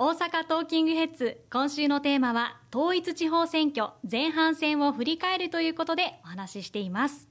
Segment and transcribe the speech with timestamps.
[0.00, 7.28] 大阪トーキングヘッズ今週のテーマは統一地方選挙前半戦を振り返るということでお話ししています。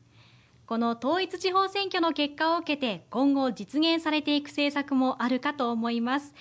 [0.66, 6.34] この統一地方選挙の結果を受けて今後実現されていく政策もあるかと思います。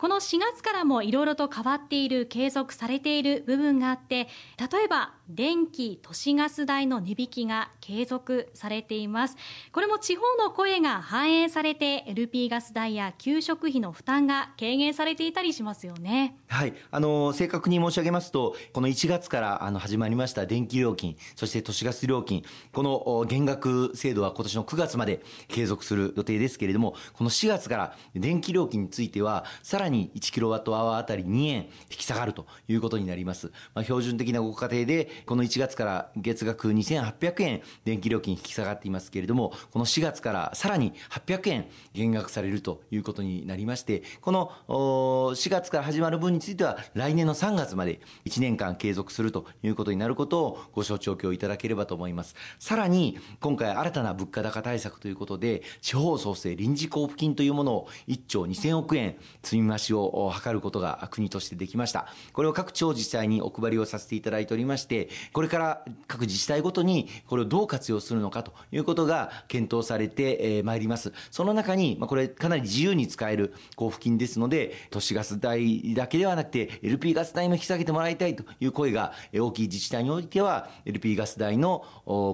[0.00, 4.28] この4月からもいろいろと変わっている、継続されている部分があって、
[4.72, 9.36] 例えば、電気、都市ガス代の値引きが継続されています。
[9.72, 16.34] これも地方の声が反映されて、LP ガス代や給食費の負担が軽減されていたりしますよね。
[16.48, 16.72] はい。
[16.90, 31.56] あの、正確に申し上げますと、この1月からあの始まりました電気料金、そして都市ガス料金、この減額制度は今年の9月まで継続する予定ですけれども、この4月から電気料金については、さらにに1キロワットアワーあたり2円
[31.90, 33.52] 引き下がるということになります。
[33.74, 52.34] まあ、標準的なご家庭で、この1月から月額2800円電気料金引き下がっていますけれども、この4月からさらに800円減額されるということになりまして、この4月から始まる分については来年の3月まで1年間継続するということになることをご承知おきをいただければと思います。
[52.58, 62.06] さらに、今回新たな物価高対策ということで、地方創生臨時交付金というものを1兆2000億円積み増しを図ることが国としてできました。
[62.32, 71.12] これを各地方自治体にお配りをさせていただいておりまして、これから各自治体ごとにこれをどう活用するのかということが検討されてまいります。
[71.30, 81.84] その中に、ま、これかなり自由に使える交付金ですので、都市ガス代だけではなくて、LP ガス代も引き下げてもらいたいという声が大きい自治体においては、LP ガス代の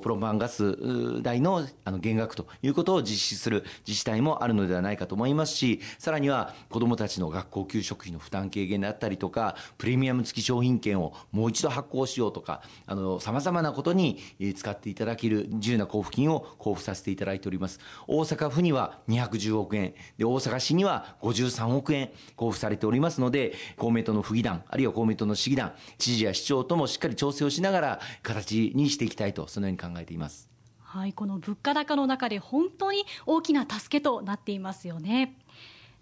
[0.02, 14.18] プロパンガス代のあの減額ということを実施する自治体もあるのではないかと思いますし、さらには子供たちの学校給食費の負担軽減であったりとか、プレミアム付き商品券をもう一度発行しようとか、あの、様々なことに
[14.54, 17.78] 使っていただける自由な交付金を交付させていただいております。
[18.06, 30.56] 大阪府には210億円、で、大阪市には53億円交付されておりますので、公明党の府議団、あるいは公明党の市議団、知事や市長ともしっかり調整をしながら、形にしていきたいと、そのように考えています。
[30.96, 35.36] はい、この物価高の中で本当に大きな助けとなっていますよね。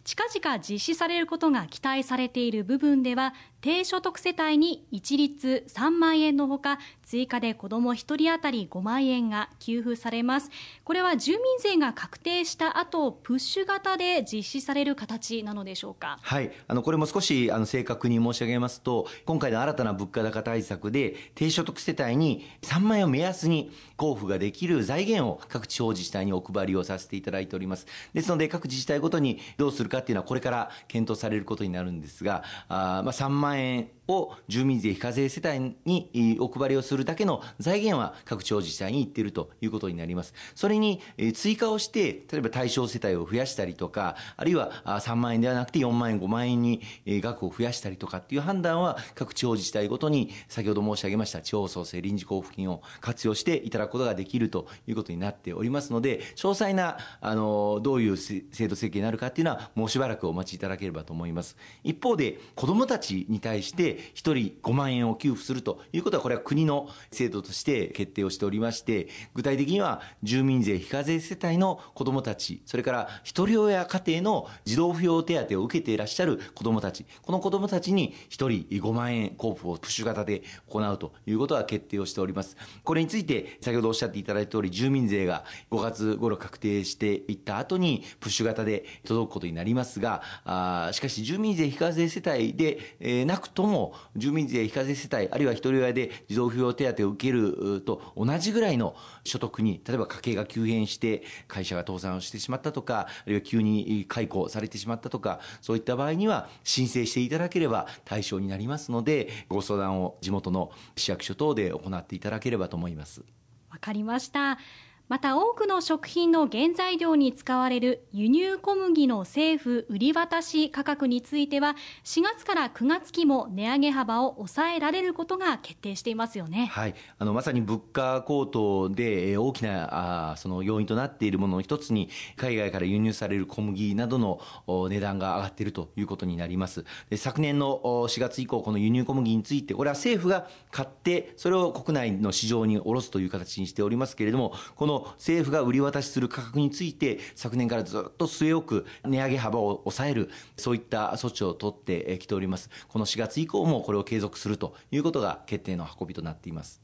[0.04, 3.32] 近々実施されることが期待されている部分では、
[3.62, 10.50] 低所得世帯に一律3万円のほか、追加で子供1人当たり5万円が給付されます。
[10.84, 16.19] これは住民税が確定した後、プッシュ型で実施される形なのでしょうか？
[16.21, 16.53] はい。
[16.69, 27.86] あの、これも少し、あの、正確に申し上げますと、今回の新たな物価高対策で、低所得世帯に3万円を目安に交付ができる財源を各地方自治体にお配りをさせていただいております。
[28.12, 40.34] ですので、各自治体ごとにどうするかっていうのはこれから検討されることになるんですが、あまあ3万円を住民税非課税世帯にお配りをするだけの財源は各地方自治体に行っているということになります。
[40.54, 41.00] それに
[41.34, 61.56] 追加をして、例えば対象世帯を増やしたりとか、あるいは3万円ではなくて4万円、5万円に額を増やしたりとかっていう判断は各地方自治体ごとに先ほど申し上げました地方創生臨時交付金を活用していただくことができるということになっておりますので、詳細な、あの、どういう制度設計になるかっていうのはもうしばらくお待ちいただければと思います。
[61.82, 82.56] 一方で、子供たちに対して1人5万円を給付するということは、これは国の制度として決定をしておりまして、具体的には住民税非課税世帯の子供たち、それから一人親家庭の児童扶養手当を受けていらっしゃる子供たち、この子供たちに1人5万円交付をプッシュ型で行うということは決定をしております。
[82.83, 93.84] これについて、先ほどおっしゃっていただいた通り、住民税が5月頃確定していった後に、プッシュ型で届くことになりますが、あしかし住民税非課税世帯で、えー、なくとも、
[94.17, 113.22] 住民税非課税世帯、あるいは一人親で児童扶養手当を受けると同じぐらいの所得に、例えば家計が急変して会社が倒産をしてしまったとか、あるいは急に解雇されてしまったとか、そういった場合には申請していただければ対象になりますので、ご相談を地元の市役所等で行っていただければと思います。
[113.71, 114.59] わかりました。
[115.06, 126.71] また多くの食品の原材料に使われる輸入小麦の政府売り渡し価格については4月から9月期も値上げ幅を抑えられることが決定していますよね。
[126.72, 126.95] はい。
[127.18, 134.41] あの、まさに物価高騰で大きなあその要因となっているものの一つに海外から輸入される小麦などの
[134.89, 136.86] 値段が上がっているということになります。
[137.10, 152.71] で昨年の4月以降この輸入小麦についてこれは政府が買ってそれを国内の市場に卸すという形にしておりますけれどもこのの政府が売り渡しする価格について、昨年からずっと据え置く値上げ幅を抑える、そういった措置を取ってきております。
[152.89, 156.81] この4月以降もこれを継続するということが決定の運びとなっています。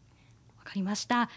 [0.58, 1.30] わかりました。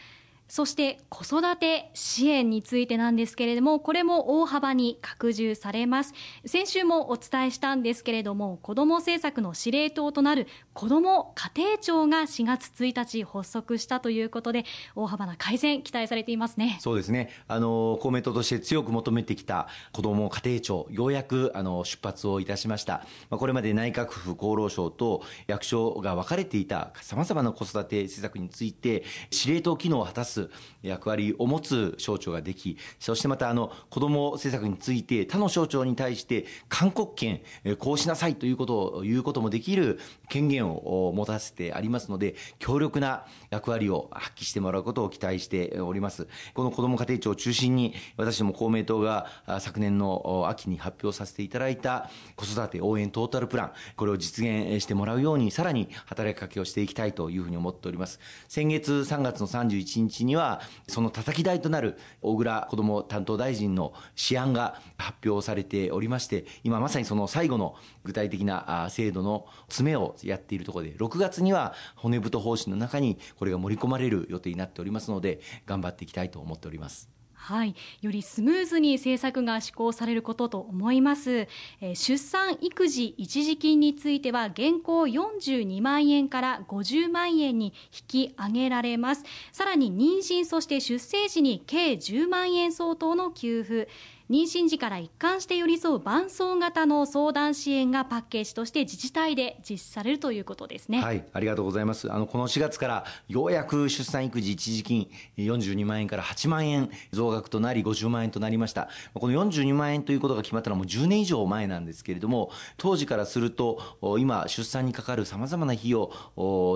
[0.53, 6.13] そして子育て支援についてなんですけれども、これも大幅に拡充されます。
[6.45, 14.63] 先週もお伝えしたんですけれども、子ども政策の司令塔となる子ども家庭庁が4月1日発足したということで、
[14.95, 16.77] 大幅な改善期待されていますね。
[16.81, 17.31] そうですね。
[17.47, 23.07] あの、公明党として強く求めてきた子ども家庭庁、ようやくあの出発をいたしました。
[23.31, 30.49] まあ、これまで内閣府厚労省と役所が分かれていた様々な子育て施策について、司令塔機能を果たすす
[30.81, 37.41] 役割を持つ省庁ができ、そしてまたあの子ども政策について他の省庁に対して勧告権、
[37.79, 39.99] こうしなさいということを言うこともできる
[40.29, 46.27] 権限を持たせてありますので、強力な役割を発揮してもらうことを期待しております。
[46.53, 49.27] この子ども家庭庁を中心に、私ども公明党が
[49.59, 58.19] 昨年の秋に発表させていただいた子育て応援トータルプラン、これを実現してもらうように、さらに働きかけをしていきたいというふうに思っております。
[58.47, 77.09] 先月3月の31日にには、そのたたき台となる小倉子ども担当大臣の試案が発表されておりまして、今まさにその最後の具体的な制度の詰めをやっているところで、6月には骨太方針の中にこれが盛り込まれる予定になっておりますので、頑張っていきたいと思っております。
[77.43, 81.49] はい、よりスムーズに政策が施行されることと思います、
[81.81, 89.25] えー、出産育児一時金については現行42万円から50万円に引き上げられます。
[89.51, 93.89] さらに妊娠そして出生時に計10万円相当の給付。
[94.33, 101.03] 妊娠時から一貫して寄り添う伴走型の相談支援がパッケージとして自治体で実施されるということですね。
[101.03, 102.11] はい、ありがとうございます。
[102.11, 108.89] あの、この4月からようやく出産育児一時金42万円から8万円増額となり50万円となりました。
[109.13, 116.11] この42万円ということが決まったのはもう10年以上前なんですけれども、当時からすると、今、出産にかかる様々な費用、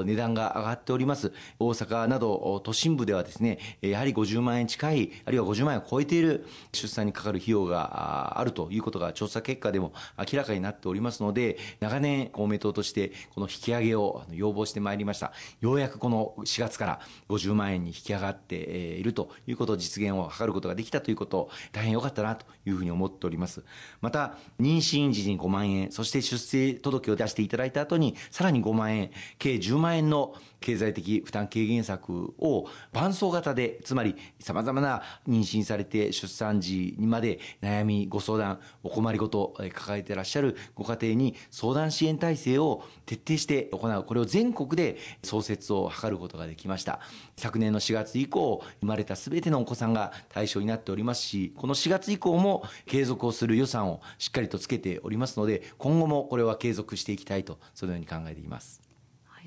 [0.06, 1.34] 値段が上がっております。
[1.58, 15.32] 大阪など都心部ではですね、やはり50万円近い、あるいは50万円を超えている出産にかかるる費用があるということが調査結果でも明らかになっておりますので、長年公明党としてこの引き上げを要望してまいりました。
[15.62, 17.00] ようやくこの4月から
[17.30, 23.64] 50万円に引き上がっているということを実現を図ることができたということ、大変良かったなというふうに思っております。
[24.02, 44.04] また、妊娠時に5万円、そして出生届を出していただいた後に、さらに5万円、計10万円の経済的負担軽減策を伴走型で、つまり様々な妊娠されて出産時にまで悩み、ご相談、お困りごと抱えてらっしゃるご家庭に相談支援体制を徹底して行う。
[44.04, 47.00] これを全国で創設を図ることができました。
[47.38, 58.87] 昨年の4月以降、生まれた全てのお子さんが対象になっておりますし、この4月以降も継続をする予算をしっかりとつけておりますので、今後もこれは継続していきたいと、そのように考えています。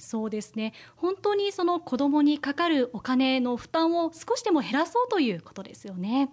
[0.00, 6.30] そうですね本当にその子どもにかかるお金の負担を少しでも減らそうということですよね。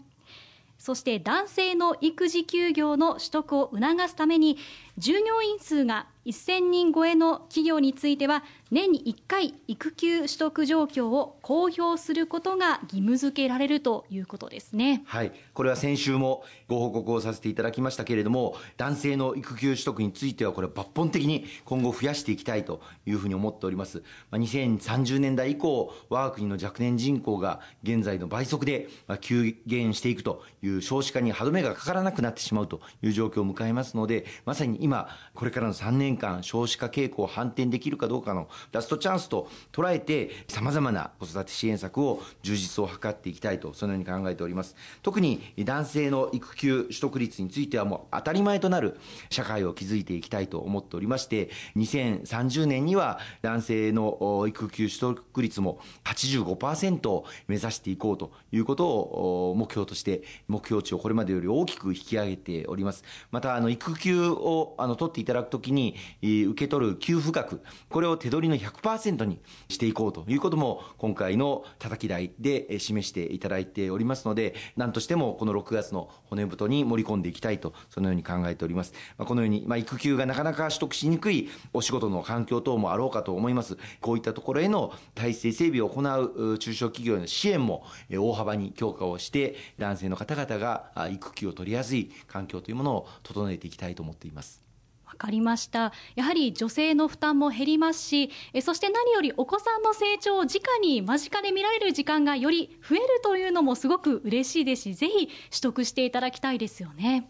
[0.78, 4.58] そして男性の育児休業の取得を促すために
[4.98, 15.03] 従業員数が1000人超えの企業については年に1回育休取得状況を公表することが義務付けられるということですね。
[15.06, 15.31] はい。
[15.53, 24.03] これは先週もご報告をさせていただきましたけれども、男性の育休取得についてはこれ抜本的に今後増やしていきたいというふうに思っております。
[24.30, 28.89] まあ、2030年代以降、我が国の若年人口が現在の倍速で
[29.21, 44.76] 急減していくという少子化に歯止めがかからなくなってしまうという状況を迎えますので、まさに今、これからの3年間少子化傾向を反転できるかどうかのラストチャンスと捉えて、様々な子育て支援策を充実を図っていきたいと、そのように考えております。
[45.02, 63.04] 特に男性の育休取得率についてはもう当たり前となる社会を築いていきたいと思っておりまして、2030年には男性の育休取得率も85%を目指していこうということを目標として、目標値をこれまでより大きく引き上げております。
[63.31, 78.94] また、あの、育休をあの取っていただくときに、受け取る給付額、これを手取りの100%にしていこうということも、今回の叩き台で示していただいておりますので、何としてもこの6月の骨太に盛り込んでいきたいと、そのように考えております。
[79.18, 83.78] ま、このように、まあ、育休がなかなか取得しにくいお仕事の環境等もあろうかと思います。
[84.02, 94.67] こういったところへの体制整備を行う中小企業への支援も大幅に強化をして、男性の方々が育休を取りやすい環境というものを整えていきたいと思っています。
[95.07, 107.30] わかりましたやはり女性の負担も減りますしえそして何よりお子さんの成長を直に間近で見られる時間がより増えるというのもすごく嬉しいですしぜひ取得していただきたいですよね。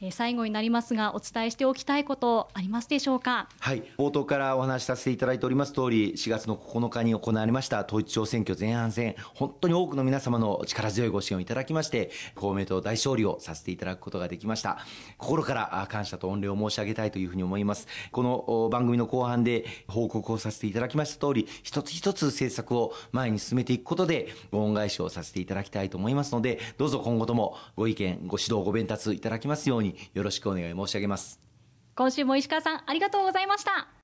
[0.00, 3.48] え最後になりますがお伝えしておきたいことありますでしょうか？
[3.60, 3.82] はい。
[3.98, 9.14] 冒頭からお話しさせていただいております通り4月の9日に行われました統一地方選挙前半戦。
[9.34, 14.78] 本当に多くの皆様の力強いご支援をいただきまして公明党大勝利をさせていただくことができました。
[15.18, 17.86] 心から感謝と御礼を申し上げたいというふうに思います。
[18.10, 29.83] この番組の後半で報告をさせていただきました通り一つ一つ政策を前に進めていくことでご恩返しをさせていただきたいと思いますのでどうぞ今後ともご意見ご指導ご鞭達いただきますように。
[29.84, 31.40] によろしくお願い申し上げます。
[31.94, 34.03] 今週も石川さんありがとうございました。